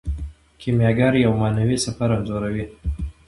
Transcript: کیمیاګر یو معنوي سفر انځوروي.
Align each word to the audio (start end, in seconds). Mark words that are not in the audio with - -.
کیمیاګر 0.59 1.13
یو 1.25 1.31
معنوي 1.41 1.77
سفر 1.85 2.09
انځوروي. 2.15 2.65